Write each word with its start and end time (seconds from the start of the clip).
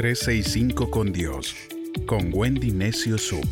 365 0.00 0.90
con 0.90 1.12
Dios, 1.12 1.54
con 2.06 2.30
Wendy 2.32 2.70
Necio 2.70 3.18
Sub. 3.18 3.44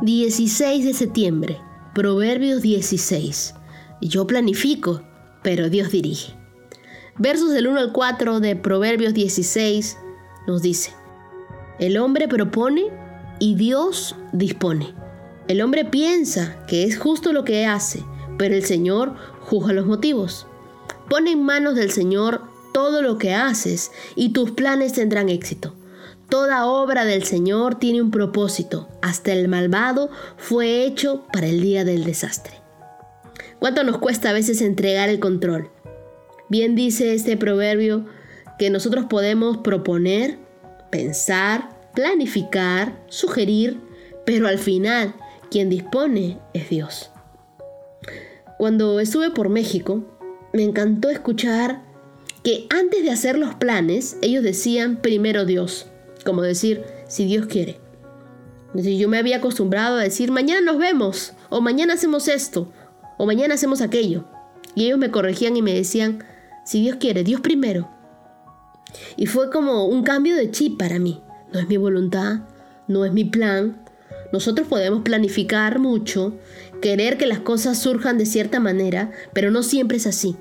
...16 0.00 0.84
de 0.84 0.94
septiembre... 0.94 1.60
Proverbios 1.94 2.62
16. 2.62 3.54
Yo 4.00 4.26
planifico, 4.26 5.02
pero 5.42 5.68
Dios 5.68 5.90
dirige. 5.90 6.32
Versos 7.18 7.52
del 7.52 7.66
1 7.66 7.78
al 7.78 7.92
4 7.92 8.40
de 8.40 8.56
Proverbios 8.56 9.12
16 9.12 9.98
nos 10.46 10.62
dice, 10.62 10.94
el 11.78 11.98
hombre 11.98 12.26
propone 12.26 12.84
y 13.38 13.54
Dios 13.54 14.16
dispone. 14.32 14.94
El 15.46 15.60
hombre 15.60 15.84
piensa 15.84 16.64
que 16.66 16.84
es 16.84 16.98
justo 16.98 17.34
lo 17.34 17.44
que 17.44 17.66
hace, 17.66 18.02
pero 18.38 18.54
el 18.54 18.64
Señor 18.64 19.14
juzga 19.42 19.74
los 19.74 19.84
motivos. 19.84 20.46
Pone 21.10 21.32
en 21.32 21.42
manos 21.42 21.74
del 21.74 21.90
Señor 21.90 22.42
todo 22.72 23.02
lo 23.02 23.18
que 23.18 23.34
haces 23.34 23.90
y 24.14 24.32
tus 24.32 24.52
planes 24.52 24.92
tendrán 24.92 25.28
éxito. 25.28 25.74
Toda 26.28 26.66
obra 26.66 27.04
del 27.04 27.24
Señor 27.24 27.80
tiene 27.80 28.00
un 28.00 28.12
propósito. 28.12 28.88
Hasta 29.02 29.32
el 29.32 29.48
malvado 29.48 30.10
fue 30.36 30.84
hecho 30.84 31.24
para 31.32 31.48
el 31.48 31.60
día 31.60 31.84
del 31.84 32.04
desastre. 32.04 32.54
¿Cuánto 33.58 33.82
nos 33.82 33.98
cuesta 33.98 34.30
a 34.30 34.32
veces 34.32 34.62
entregar 34.62 35.08
el 35.08 35.18
control? 35.18 35.72
Bien 36.48 36.76
dice 36.76 37.12
este 37.12 37.36
proverbio 37.36 38.06
que 38.56 38.70
nosotros 38.70 39.06
podemos 39.06 39.58
proponer, 39.58 40.38
pensar, 40.92 41.70
planificar, 41.92 43.02
sugerir, 43.08 43.80
pero 44.24 44.46
al 44.46 44.58
final 44.58 45.16
quien 45.50 45.70
dispone 45.70 46.38
es 46.54 46.68
Dios. 46.70 47.10
Cuando 48.58 49.00
estuve 49.00 49.30
por 49.32 49.48
México, 49.48 50.19
me 50.52 50.62
encantó 50.62 51.10
escuchar 51.10 51.82
que 52.42 52.66
antes 52.70 53.02
de 53.02 53.10
hacer 53.10 53.38
los 53.38 53.54
planes, 53.54 54.16
ellos 54.22 54.42
decían 54.42 54.96
primero 55.02 55.44
Dios 55.44 55.90
como 56.24 56.42
decir, 56.42 56.84
si 57.08 57.24
Dios 57.24 57.46
quiere. 57.46 57.80
yo 58.74 59.08
me 59.08 59.18
había 59.18 59.38
acostumbrado 59.38 59.96
a 59.96 60.02
decir, 60.02 60.30
mañana 60.30 60.60
nos 60.60 60.78
vemos, 60.78 61.32
o 61.48 61.60
mañana 61.60 61.94
hacemos 61.94 62.28
esto, 62.28 62.72
o 63.18 63.26
mañana 63.26 63.54
hacemos 63.54 63.80
aquello. 63.80 64.24
Y 64.74 64.86
ellos 64.86 64.98
me 64.98 65.10
corregían 65.10 65.56
y 65.56 65.62
me 65.62 65.74
decían, 65.74 66.24
si 66.64 66.80
Dios 66.80 66.96
quiere, 66.96 67.24
Dios 67.24 67.40
primero. 67.40 67.90
Y 69.16 69.26
fue 69.26 69.50
como 69.50 69.86
un 69.86 70.02
cambio 70.02 70.36
de 70.36 70.50
chip 70.50 70.78
para 70.78 70.98
mí. 70.98 71.20
No 71.52 71.58
es 71.58 71.68
mi 71.68 71.76
voluntad, 71.76 72.40
no 72.86 73.04
es 73.04 73.12
mi 73.12 73.24
plan. 73.24 73.84
Nosotros 74.32 74.68
podemos 74.68 75.02
planificar 75.02 75.80
mucho, 75.80 76.34
querer 76.80 77.16
que 77.16 77.26
las 77.26 77.40
cosas 77.40 77.78
surjan 77.78 78.18
de 78.18 78.26
cierta 78.26 78.60
manera, 78.60 79.10
pero 79.32 79.50
no 79.50 79.62
siempre 79.62 79.98
es 79.98 80.06
así. 80.06 80.36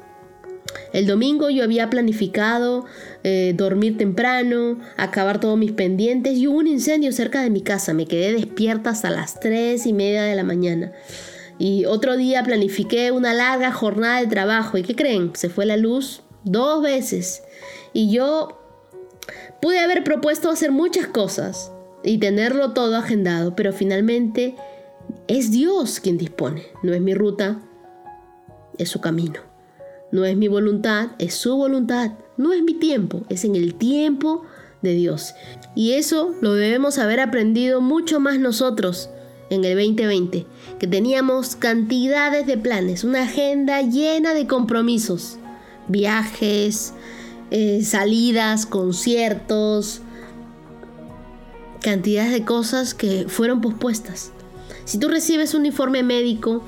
El 0.93 1.07
domingo 1.07 1.49
yo 1.49 1.63
había 1.63 1.89
planificado 1.89 2.85
eh, 3.23 3.53
dormir 3.55 3.97
temprano, 3.97 4.79
acabar 4.97 5.39
todos 5.39 5.57
mis 5.57 5.71
pendientes 5.71 6.37
y 6.37 6.47
hubo 6.47 6.59
un 6.59 6.67
incendio 6.67 7.11
cerca 7.11 7.41
de 7.41 7.49
mi 7.49 7.61
casa. 7.61 7.93
Me 7.93 8.05
quedé 8.05 8.33
despierta 8.33 8.91
hasta 8.91 9.09
las 9.09 9.39
3 9.39 9.85
y 9.85 9.93
media 9.93 10.23
de 10.23 10.35
la 10.35 10.43
mañana. 10.43 10.91
Y 11.57 11.85
otro 11.85 12.17
día 12.17 12.43
planifiqué 12.43 13.11
una 13.11 13.33
larga 13.33 13.71
jornada 13.71 14.21
de 14.21 14.27
trabajo. 14.27 14.77
¿Y 14.77 14.83
qué 14.83 14.95
creen? 14.95 15.31
Se 15.35 15.49
fue 15.49 15.65
la 15.65 15.77
luz 15.77 16.21
dos 16.43 16.81
veces. 16.81 17.43
Y 17.93 18.11
yo 18.11 18.59
pude 19.61 19.79
haber 19.79 20.03
propuesto 20.03 20.49
hacer 20.49 20.71
muchas 20.71 21.07
cosas 21.07 21.71
y 22.03 22.17
tenerlo 22.17 22.71
todo 22.71 22.95
agendado, 22.95 23.55
pero 23.55 23.73
finalmente 23.73 24.55
es 25.29 25.51
Dios 25.51 25.99
quien 25.99 26.17
dispone. 26.17 26.63
No 26.81 26.91
es 26.91 26.99
mi 26.99 27.13
ruta, 27.13 27.61
es 28.77 28.89
su 28.89 28.99
camino. 28.99 29.39
No 30.11 30.25
es 30.25 30.35
mi 30.35 30.47
voluntad, 30.47 31.11
es 31.19 31.35
su 31.35 31.55
voluntad. 31.55 32.13
No 32.35 32.51
es 32.51 32.63
mi 32.63 32.73
tiempo, 32.73 33.21
es 33.29 33.45
en 33.45 33.55
el 33.55 33.75
tiempo 33.75 34.43
de 34.81 34.93
Dios. 34.93 35.35
Y 35.75 35.91
eso 35.91 36.33
lo 36.41 36.53
debemos 36.53 36.97
haber 36.97 37.19
aprendido 37.19 37.79
mucho 37.79 38.19
más 38.19 38.39
nosotros 38.39 39.11
en 39.51 39.63
el 39.65 39.75
2020, 39.75 40.47
que 40.79 40.87
teníamos 40.87 41.55
cantidades 41.55 42.47
de 42.47 42.57
planes, 42.57 43.03
una 43.03 43.23
agenda 43.23 43.81
llena 43.81 44.33
de 44.33 44.47
compromisos, 44.47 45.37
viajes, 45.87 46.93
eh, 47.51 47.83
salidas, 47.83 48.65
conciertos, 48.65 50.01
cantidades 51.81 52.31
de 52.31 52.45
cosas 52.45 52.95
que 52.95 53.25
fueron 53.27 53.61
pospuestas. 53.61 54.31
Si 54.89 54.97
tú 54.97 55.07
recibes 55.07 55.53
un 55.53 55.67
informe 55.67 56.01
médico, 56.01 56.63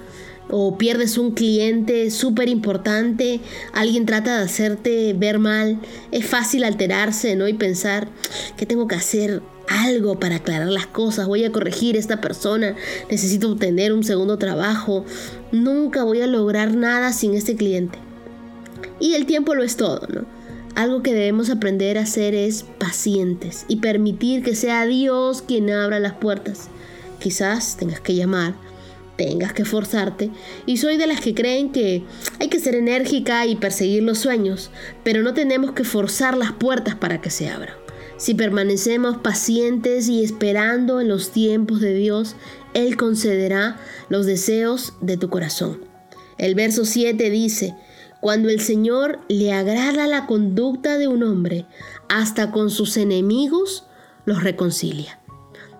o 0.47 0.77
pierdes 0.77 1.17
un 1.17 1.31
cliente 1.31 2.11
súper 2.11 2.49
importante, 2.49 3.39
alguien 3.73 4.05
trata 4.05 4.37
de 4.37 4.43
hacerte 4.43 5.13
ver 5.13 5.39
mal, 5.39 5.79
es 6.11 6.27
fácil 6.27 6.63
alterarse, 6.63 7.35
¿no? 7.35 7.47
Y 7.47 7.53
pensar 7.53 8.09
que 8.57 8.67
tengo 8.67 8.87
que 8.87 8.93
hacer 8.93 9.41
algo 9.67 10.19
para 10.19 10.35
aclarar 10.35 10.67
las 10.67 10.85
cosas, 10.85 11.25
voy 11.25 11.45
a 11.45 11.51
corregir 11.51 11.95
a 11.95 11.99
esta 11.99 12.21
persona, 12.21 12.75
necesito 13.09 13.53
obtener 13.53 13.91
un 13.91 14.03
segundo 14.03 14.37
trabajo, 14.37 15.03
nunca 15.51 16.03
voy 16.03 16.21
a 16.21 16.27
lograr 16.27 16.75
nada 16.75 17.13
sin 17.13 17.33
este 17.33 17.55
cliente. 17.55 17.97
Y 18.99 19.15
el 19.15 19.25
tiempo 19.25 19.55
lo 19.55 19.63
es 19.63 19.77
todo, 19.77 20.05
¿no? 20.13 20.27
Algo 20.75 21.01
que 21.01 21.15
debemos 21.15 21.49
aprender 21.49 21.97
a 21.97 22.03
hacer 22.03 22.35
es 22.35 22.65
pacientes 22.77 23.65
y 23.67 23.77
permitir 23.77 24.43
que 24.43 24.55
sea 24.55 24.85
Dios 24.85 25.41
quien 25.41 25.71
abra 25.71 25.99
las 25.99 26.13
puertas. 26.13 26.69
Quizás 27.21 27.77
tengas 27.77 28.01
que 28.01 28.15
llamar 28.15 28.55
tengas 29.17 29.53
que 29.53 29.65
forzarte 29.65 30.31
y 30.65 30.77
soy 30.77 30.97
de 30.97 31.05
las 31.05 31.21
que 31.21 31.35
creen 31.35 31.71
que 31.71 32.03
hay 32.39 32.47
que 32.47 32.59
ser 32.59 32.73
enérgica 32.73 33.45
y 33.45 33.55
perseguir 33.55 34.01
los 34.01 34.17
sueños, 34.17 34.71
pero 35.03 35.21
no 35.21 35.35
tenemos 35.35 35.73
que 35.73 35.83
forzar 35.83 36.35
las 36.35 36.53
puertas 36.53 36.95
para 36.95 37.21
que 37.21 37.29
se 37.29 37.47
abran. 37.49 37.75
Si 38.17 38.33
permanecemos 38.33 39.17
pacientes 39.17 40.07
y 40.07 40.23
esperando 40.23 41.01
en 41.01 41.07
los 41.07 41.31
tiempos 41.31 41.81
de 41.81 41.93
Dios, 41.93 42.35
Él 42.73 42.97
concederá 42.97 43.79
los 44.09 44.25
deseos 44.25 44.93
de 45.01 45.17
tu 45.17 45.29
corazón. 45.29 45.81
El 46.39 46.55
verso 46.55 46.85
7 46.85 47.29
dice, 47.29 47.75
cuando 48.21 48.49
el 48.49 48.59
Señor 48.59 49.19
le 49.27 49.53
agrada 49.53 50.07
la 50.07 50.25
conducta 50.25 50.97
de 50.97 51.07
un 51.07 51.21
hombre, 51.21 51.67
hasta 52.09 52.51
con 52.51 52.71
sus 52.71 52.97
enemigos 52.97 53.85
los 54.25 54.43
reconcilia. 54.43 55.20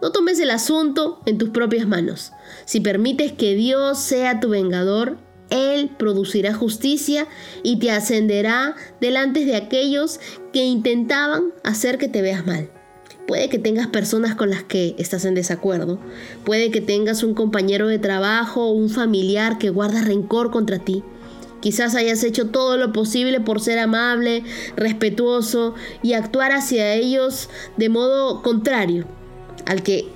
No 0.02 0.12
tomes 0.12 0.40
el 0.40 0.50
asunto 0.50 1.20
en 1.28 1.38
tus 1.38 1.50
propias 1.50 1.88
manos. 1.88 2.32
Si 2.66 2.80
permites 2.80 3.32
que 3.34 3.54
Dios 3.54 4.00
sea 4.00 4.40
tu 4.40 4.50
vengador, 4.50 5.18
Él 5.52 5.92
producirá 5.96 6.56
justicia 6.56 7.28
y 7.62 7.78
te 7.78 7.92
ascenderá 7.92 8.76
delante 9.00 9.46
de 9.46 9.56
aquellos 9.56 10.20
que 10.52 10.64
intentaban 10.64 11.54
hacer 11.64 12.00
que 12.00 12.08
te 12.08 12.24
veas 12.24 12.48
mal. 12.48 12.72
Puede 13.28 13.48
que 13.48 13.60
tengas 13.60 13.88
personas 13.88 14.34
con 14.34 14.50
las 14.50 14.64
que 14.64 14.96
estás 14.98 15.24
en 15.24 15.36
desacuerdo. 15.36 16.00
Puede 16.46 16.72
que 16.72 16.82
tengas 16.82 17.22
un 17.22 17.36
compañero 17.36 17.88
de 17.88 18.00
trabajo 18.00 18.66
o 18.66 18.72
un 18.72 18.90
familiar 18.90 19.60
que 19.60 19.70
guarda 19.70 20.02
rencor 20.02 20.50
contra 20.50 20.80
ti. 20.80 21.04
Quizás 21.60 21.94
hayas 21.94 22.24
hecho 22.24 22.48
todo 22.48 22.76
lo 22.76 22.92
posible 22.92 23.40
por 23.40 23.62
ser 23.62 23.78
amable, 23.78 24.44
respetuoso 24.76 25.76
y 26.02 26.14
actuar 26.14 26.52
hacia 26.54 26.96
ellos 26.96 27.50
de 27.78 27.90
modo 27.90 28.42
contrario 28.42 29.21
al 29.66 29.84
que 29.84 30.08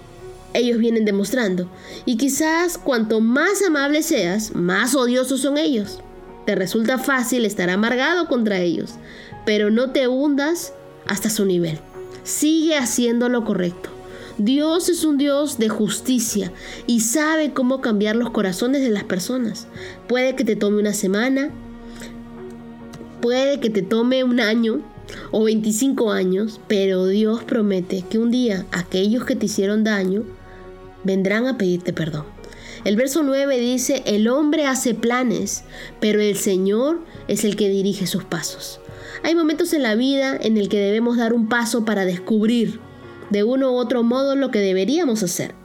ellos 0.53 0.77
vienen 0.77 1.05
demostrando. 1.05 1.69
Y 2.05 2.17
quizás 2.17 2.77
cuanto 2.77 3.19
más 3.19 3.61
amable 3.65 4.01
seas, 4.03 4.55
más 4.55 4.95
odiosos 4.95 5.41
son 5.41 5.57
ellos. 5.57 5.99
Te 6.45 6.55
resulta 6.55 6.97
fácil 6.97 7.45
estar 7.45 7.69
amargado 7.69 8.27
contra 8.27 8.59
ellos, 8.59 8.93
pero 9.45 9.69
no 9.69 9.91
te 9.91 10.07
hundas 10.07 10.73
hasta 11.07 11.29
su 11.29 11.45
nivel. 11.45 11.79
Sigue 12.23 12.77
haciendo 12.77 13.29
lo 13.29 13.43
correcto. 13.43 13.89
Dios 14.37 14.89
es 14.89 15.05
un 15.05 15.17
Dios 15.17 15.57
de 15.59 15.69
justicia 15.69 16.51
y 16.87 16.99
sabe 16.99 17.53
cómo 17.53 17.79
cambiar 17.79 18.15
los 18.17 18.31
corazones 18.31 18.81
de 18.81 18.89
las 18.89 19.05
personas. 19.05 19.67
Puede 20.07 20.35
que 20.35 20.43
te 20.43 20.57
tome 20.57 20.79
una 20.79 20.93
semana, 20.93 21.51
puede 23.21 23.59
que 23.61 23.69
te 23.69 23.81
tome 23.81 24.23
un 24.23 24.41
año, 24.41 24.81
o 25.31 25.43
25 25.43 26.11
años, 26.11 26.59
pero 26.67 27.07
Dios 27.07 27.43
promete 27.43 28.03
que 28.09 28.17
un 28.17 28.31
día 28.31 28.65
aquellos 28.71 29.25
que 29.25 29.35
te 29.35 29.45
hicieron 29.45 29.83
daño 29.83 30.23
vendrán 31.03 31.47
a 31.47 31.57
pedirte 31.57 31.93
perdón. 31.93 32.25
El 32.83 32.95
verso 32.95 33.23
9 33.23 33.59
dice, 33.59 34.03
el 34.05 34.27
hombre 34.27 34.67
hace 34.67 34.93
planes, 34.93 35.63
pero 35.99 36.21
el 36.21 36.37
Señor 36.37 36.99
es 37.27 37.43
el 37.43 37.55
que 37.55 37.69
dirige 37.69 38.05
sus 38.05 38.23
pasos. 38.23 38.79
Hay 39.23 39.33
momentos 39.33 39.73
en 39.73 39.81
la 39.81 39.95
vida 39.95 40.37
en 40.39 40.57
el 40.57 40.69
que 40.69 40.79
debemos 40.79 41.17
dar 41.17 41.33
un 41.33 41.49
paso 41.49 41.85
para 41.85 42.05
descubrir 42.05 42.79
de 43.29 43.43
uno 43.43 43.71
u 43.71 43.75
otro 43.75 44.03
modo 44.03 44.35
lo 44.35 44.51
que 44.51 44.59
deberíamos 44.59 45.23
hacer. 45.23 45.55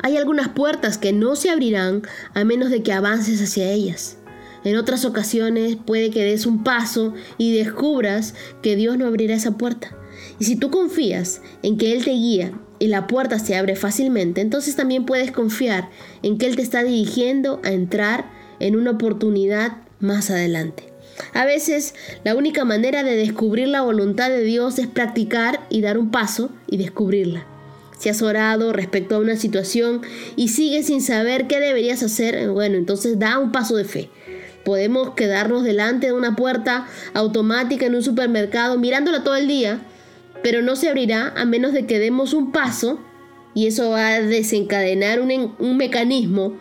Hay 0.00 0.16
algunas 0.16 0.48
puertas 0.48 0.96
que 0.96 1.12
no 1.12 1.36
se 1.36 1.50
abrirán 1.50 2.02
a 2.34 2.44
menos 2.44 2.70
de 2.70 2.82
que 2.82 2.92
avances 2.92 3.42
hacia 3.42 3.70
ellas. 3.70 4.17
En 4.64 4.76
otras 4.76 5.04
ocasiones 5.04 5.76
puede 5.76 6.10
que 6.10 6.24
des 6.24 6.46
un 6.46 6.64
paso 6.64 7.14
y 7.36 7.56
descubras 7.56 8.34
que 8.62 8.76
Dios 8.76 8.98
no 8.98 9.06
abrirá 9.06 9.34
esa 9.34 9.56
puerta. 9.56 9.96
Y 10.38 10.44
si 10.44 10.56
tú 10.56 10.70
confías 10.70 11.42
en 11.62 11.78
que 11.78 11.92
Él 11.92 12.04
te 12.04 12.10
guía 12.10 12.52
y 12.78 12.88
la 12.88 13.06
puerta 13.06 13.38
se 13.38 13.56
abre 13.56 13.76
fácilmente, 13.76 14.40
entonces 14.40 14.76
también 14.76 15.06
puedes 15.06 15.30
confiar 15.32 15.90
en 16.22 16.38
que 16.38 16.46
Él 16.46 16.56
te 16.56 16.62
está 16.62 16.82
dirigiendo 16.82 17.60
a 17.64 17.70
entrar 17.70 18.30
en 18.60 18.76
una 18.76 18.92
oportunidad 18.92 19.78
más 20.00 20.30
adelante. 20.30 20.84
A 21.34 21.44
veces 21.44 21.94
la 22.24 22.36
única 22.36 22.64
manera 22.64 23.02
de 23.02 23.16
descubrir 23.16 23.68
la 23.68 23.82
voluntad 23.82 24.30
de 24.30 24.42
Dios 24.42 24.78
es 24.78 24.86
practicar 24.86 25.66
y 25.70 25.80
dar 25.80 25.98
un 25.98 26.10
paso 26.10 26.50
y 26.68 26.76
descubrirla. 26.76 27.46
Si 27.98 28.08
has 28.08 28.22
orado 28.22 28.72
respecto 28.72 29.16
a 29.16 29.18
una 29.18 29.36
situación 29.36 30.02
y 30.36 30.48
sigues 30.48 30.86
sin 30.86 31.02
saber 31.02 31.48
qué 31.48 31.58
deberías 31.58 32.02
hacer, 32.04 32.48
bueno, 32.50 32.76
entonces 32.76 33.18
da 33.18 33.38
un 33.38 33.50
paso 33.50 33.74
de 33.74 33.84
fe. 33.84 34.10
Podemos 34.68 35.14
quedarnos 35.14 35.64
delante 35.64 36.08
de 36.08 36.12
una 36.12 36.36
puerta 36.36 36.86
automática 37.14 37.86
en 37.86 37.94
un 37.94 38.02
supermercado 38.02 38.76
mirándola 38.76 39.24
todo 39.24 39.34
el 39.34 39.48
día, 39.48 39.80
pero 40.42 40.60
no 40.60 40.76
se 40.76 40.90
abrirá 40.90 41.32
a 41.38 41.46
menos 41.46 41.72
de 41.72 41.86
que 41.86 41.98
demos 41.98 42.34
un 42.34 42.52
paso 42.52 43.00
y 43.54 43.66
eso 43.66 43.88
va 43.88 44.08
a 44.08 44.20
desencadenar 44.20 45.20
un, 45.20 45.76
mecanismo. 45.78 46.52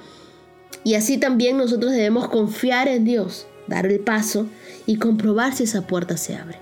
Y 0.86 0.94
así 0.94 1.18
también 1.18 1.58
nosotros 1.58 1.92
debemos 1.92 2.30
confiar 2.30 2.88
en 2.88 3.04
Dios, 3.04 3.46
dar 3.68 3.86
el 3.86 4.00
paso 4.00 4.48
y 4.86 5.00
comprobar 5.00 5.54
si 5.54 5.66
esa 5.66 5.86
puerta 5.86 6.16
se 6.16 6.38
abre. 6.38 6.60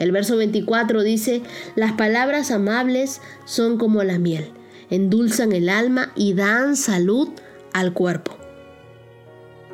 El 0.00 0.10
verso 0.10 0.36
24 0.36 1.04
dice, 1.04 1.42
las 1.76 1.92
palabras 1.92 2.50
amables 2.50 3.20
son 3.44 3.78
como 3.78 4.02
la 4.02 4.18
miel, 4.18 4.50
endulzan 4.90 5.52
el 5.52 5.68
alma 5.68 6.10
y 6.16 6.34
dan 6.34 6.74
salud 6.74 7.28
al 7.72 7.92
cuerpo. 7.92 8.37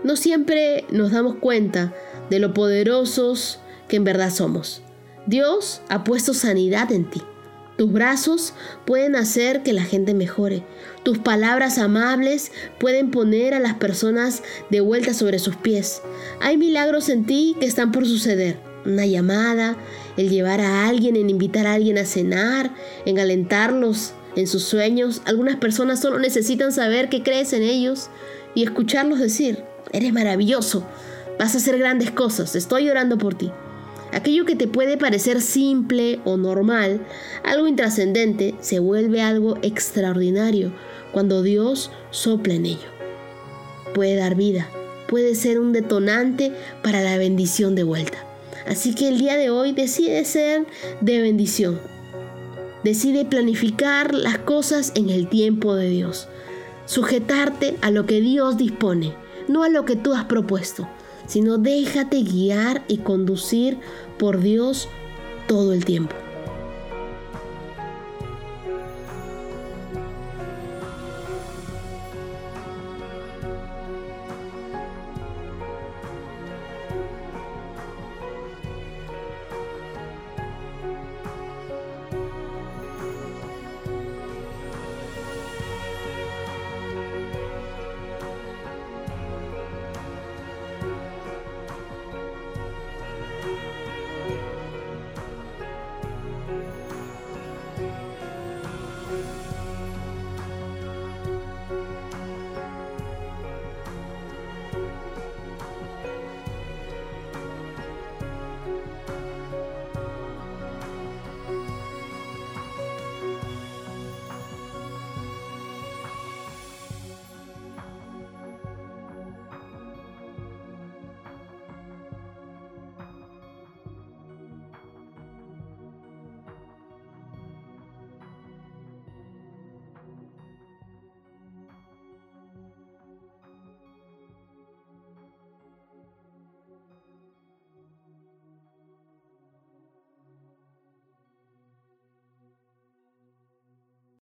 No 0.04 0.16
siempre 0.16 0.84
nos 0.90 1.12
damos 1.12 1.36
cuenta 1.36 1.94
de 2.28 2.38
lo 2.38 2.52
poderosos 2.52 3.58
que 3.88 3.96
en 3.96 4.04
verdad 4.04 4.30
somos. 4.30 4.82
Dios 5.26 5.80
ha 5.88 6.04
puesto 6.04 6.34
sanidad 6.34 6.92
en 6.92 7.08
ti. 7.08 7.22
Tus 7.78 7.90
brazos 7.90 8.52
pueden 8.84 9.16
hacer 9.16 9.62
que 9.62 9.72
la 9.72 9.82
gente 9.82 10.12
mejore. 10.12 10.62
Tus 11.02 11.18
palabras 11.18 11.78
amables 11.78 12.52
pueden 12.78 13.10
poner 13.10 13.54
a 13.54 13.60
las 13.60 13.74
personas 13.74 14.42
de 14.70 14.80
vuelta 14.80 15.14
sobre 15.14 15.38
sus 15.38 15.56
pies. 15.56 16.02
Hay 16.40 16.58
milagros 16.58 17.08
en 17.08 17.24
ti 17.24 17.56
que 17.58 17.66
están 17.66 17.90
por 17.90 18.06
suceder. 18.06 18.58
Una 18.84 19.06
llamada, 19.06 19.76
el 20.18 20.28
llevar 20.28 20.60
a 20.60 20.86
alguien, 20.86 21.16
en 21.16 21.30
invitar 21.30 21.66
a 21.66 21.72
alguien 21.72 21.96
a 21.96 22.04
cenar, 22.04 22.70
en 23.06 23.18
alentarlos 23.18 24.12
en 24.36 24.46
sus 24.46 24.64
sueños. 24.64 25.22
Algunas 25.24 25.56
personas 25.56 26.00
solo 26.00 26.18
necesitan 26.18 26.72
saber 26.72 27.08
que 27.08 27.22
crees 27.22 27.54
en 27.54 27.62
ellos 27.62 28.10
y 28.54 28.62
escucharlos 28.62 29.18
decir, 29.18 29.64
eres 29.94 30.12
maravilloso, 30.12 30.84
vas 31.38 31.54
a 31.54 31.58
hacer 31.58 31.78
grandes 31.78 32.10
cosas, 32.10 32.54
estoy 32.54 32.90
orando 32.90 33.16
por 33.16 33.34
ti. 33.34 33.50
Aquello 34.12 34.44
que 34.44 34.54
te 34.54 34.68
puede 34.68 34.96
parecer 34.96 35.40
simple 35.40 36.20
o 36.24 36.36
normal, 36.36 37.00
algo 37.42 37.66
intrascendente, 37.66 38.54
se 38.60 38.78
vuelve 38.78 39.22
algo 39.22 39.58
extraordinario 39.62 40.72
cuando 41.12 41.42
Dios 41.42 41.90
sopla 42.10 42.54
en 42.54 42.66
ello. 42.66 42.88
Puede 43.94 44.16
dar 44.16 44.34
vida, 44.34 44.68
puede 45.08 45.34
ser 45.34 45.58
un 45.58 45.72
detonante 45.72 46.52
para 46.82 47.00
la 47.02 47.16
bendición 47.18 47.74
de 47.74 47.84
vuelta. 47.84 48.18
Así 48.66 48.94
que 48.94 49.08
el 49.08 49.18
día 49.18 49.36
de 49.36 49.50
hoy 49.50 49.72
decide 49.72 50.24
ser 50.24 50.66
de 51.00 51.20
bendición. 51.20 51.80
Decide 52.82 53.24
planificar 53.24 54.14
las 54.14 54.38
cosas 54.38 54.92
en 54.94 55.10
el 55.10 55.28
tiempo 55.28 55.74
de 55.74 55.88
Dios. 55.88 56.28
Sujetarte 56.86 57.76
a 57.80 57.90
lo 57.90 58.06
que 58.06 58.20
Dios 58.20 58.56
dispone, 58.58 59.14
no 59.48 59.62
a 59.62 59.68
lo 59.68 59.84
que 59.84 59.96
tú 59.96 60.14
has 60.14 60.24
propuesto, 60.24 60.88
sino 61.26 61.58
déjate 61.58 62.22
guiar 62.22 62.84
y 62.88 62.98
conducir 62.98 63.78
por 64.18 64.40
Dios 64.40 64.88
todo 65.46 65.72
el 65.72 65.84
tiempo. 65.84 66.14